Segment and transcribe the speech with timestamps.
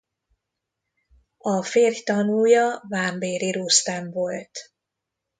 [1.37, 4.71] A férj tanúja Vámbéry Rusztem volt.